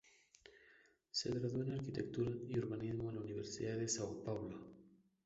[1.11, 4.65] Se graduó en Arquitectura y Urbanismo en la Universidad de São Paulo.